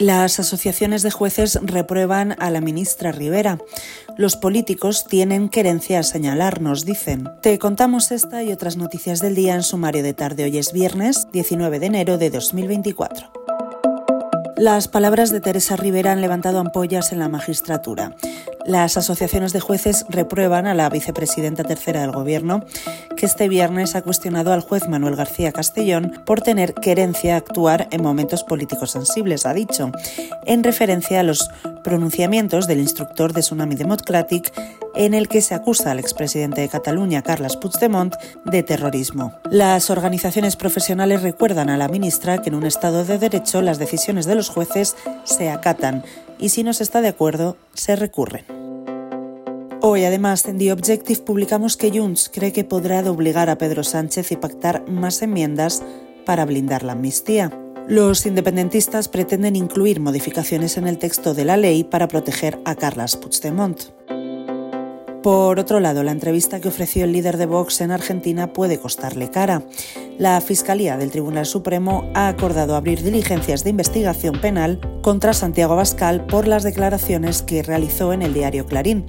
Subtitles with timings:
[0.00, 3.58] Las asociaciones de jueces reprueban a la ministra Rivera.
[4.16, 7.28] Los políticos tienen querencia a señalarnos, dicen.
[7.42, 10.44] Te contamos esta y otras noticias del día en sumario de tarde.
[10.44, 13.30] Hoy es viernes 19 de enero de 2024.
[14.56, 18.16] Las palabras de Teresa Rivera han levantado ampollas en la magistratura.
[18.66, 22.64] Las asociaciones de jueces reprueban a la vicepresidenta tercera del Gobierno,
[23.16, 27.88] que este viernes ha cuestionado al juez Manuel García Castellón por tener querencia a actuar
[27.90, 29.90] en momentos políticos sensibles, ha dicho,
[30.46, 31.50] en referencia a los
[31.82, 34.52] pronunciamientos del instructor de Tsunami Democratic
[34.94, 39.32] en el que se acusa al expresidente de Cataluña, Carles Puigdemont, de terrorismo.
[39.50, 44.26] Las organizaciones profesionales recuerdan a la ministra que en un Estado de Derecho las decisiones
[44.26, 46.04] de los jueces se acatan
[46.40, 48.44] y si no se está de acuerdo, se recurren.
[49.82, 54.30] Hoy, además, en The Objective publicamos que Junts cree que podrá obligar a Pedro Sánchez
[54.32, 55.82] y pactar más enmiendas
[56.26, 57.50] para blindar la amnistía.
[57.88, 63.16] Los independentistas pretenden incluir modificaciones en el texto de la ley para proteger a Carles
[63.16, 63.99] Puigdemont.
[65.22, 69.28] Por otro lado, la entrevista que ofreció el líder de Vox en Argentina puede costarle
[69.28, 69.62] cara.
[70.18, 76.24] La Fiscalía del Tribunal Supremo ha acordado abrir diligencias de investigación penal contra Santiago Abascal
[76.24, 79.04] por las declaraciones que realizó en el diario Clarín,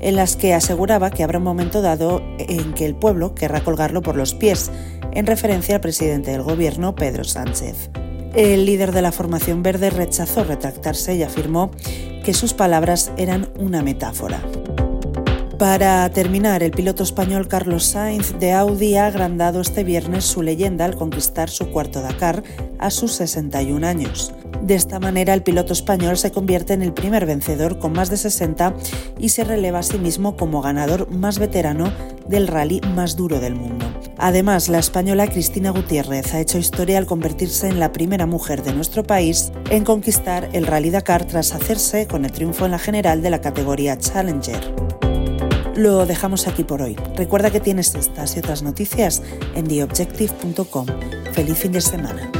[0.00, 4.02] en las que aseguraba que habrá un momento dado en que el pueblo querrá colgarlo
[4.02, 4.70] por los pies,
[5.12, 7.88] en referencia al presidente del gobierno, Pedro Sánchez.
[8.34, 11.70] El líder de la formación verde rechazó retractarse y afirmó
[12.22, 14.42] que sus palabras eran una metáfora.
[15.64, 20.84] Para terminar, el piloto español Carlos Sainz de Audi ha agrandado este viernes su leyenda
[20.84, 22.42] al conquistar su cuarto Dakar
[22.78, 24.34] a sus 61 años.
[24.60, 28.18] De esta manera, el piloto español se convierte en el primer vencedor con más de
[28.18, 28.74] 60
[29.18, 31.90] y se releva a sí mismo como ganador más veterano
[32.28, 33.86] del rally más duro del mundo.
[34.18, 38.74] Además, la española Cristina Gutiérrez ha hecho historia al convertirse en la primera mujer de
[38.74, 43.22] nuestro país en conquistar el Rally Dakar tras hacerse con el triunfo en la general
[43.22, 45.13] de la categoría Challenger.
[45.76, 46.96] Lo dejamos aquí por hoy.
[47.16, 49.22] Recuerda que tienes estas y otras noticias
[49.54, 50.86] en theobjective.com.
[51.32, 52.30] Feliz fin de semana.